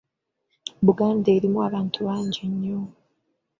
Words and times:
Buganda 0.85 1.29
erimu 1.37 1.59
abantu 1.67 1.99
bangi 2.07 2.43
nnyo. 2.51 2.81